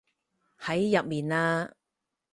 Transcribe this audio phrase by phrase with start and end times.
[0.59, 1.75] 喺入面嘞